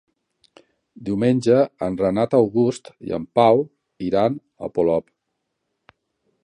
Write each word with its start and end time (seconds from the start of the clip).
Diumenge 1.09 1.57
en 1.87 1.97
Renat 1.99 2.33
August 2.39 2.91
i 3.09 3.15
en 3.19 3.29
Pau 3.41 3.63
iran 4.09 4.39
a 4.69 4.71
Polop. 4.79 5.11